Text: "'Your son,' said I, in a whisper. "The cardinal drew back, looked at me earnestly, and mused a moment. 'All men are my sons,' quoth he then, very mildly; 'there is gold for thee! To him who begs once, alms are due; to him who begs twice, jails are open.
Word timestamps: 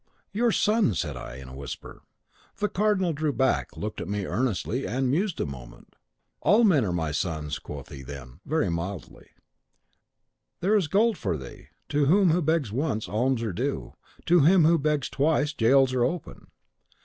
"'Your 0.31 0.51
son,' 0.51 0.95
said 0.95 1.15
I, 1.15 1.35
in 1.35 1.47
a 1.47 1.55
whisper. 1.55 2.01
"The 2.57 2.69
cardinal 2.69 3.13
drew 3.13 3.31
back, 3.31 3.77
looked 3.77 4.01
at 4.01 4.07
me 4.07 4.25
earnestly, 4.25 4.87
and 4.87 5.11
mused 5.11 5.39
a 5.39 5.45
moment. 5.45 5.95
'All 6.41 6.63
men 6.63 6.83
are 6.83 6.91
my 6.91 7.11
sons,' 7.11 7.59
quoth 7.59 7.89
he 7.89 8.01
then, 8.01 8.39
very 8.43 8.71
mildly; 8.71 9.27
'there 10.59 10.75
is 10.75 10.87
gold 10.87 11.19
for 11.19 11.37
thee! 11.37 11.67
To 11.89 12.05
him 12.07 12.31
who 12.31 12.41
begs 12.41 12.71
once, 12.71 13.07
alms 13.07 13.43
are 13.43 13.53
due; 13.53 13.93
to 14.25 14.39
him 14.39 14.65
who 14.65 14.79
begs 14.79 15.07
twice, 15.07 15.53
jails 15.53 15.93
are 15.93 16.03
open. 16.03 16.47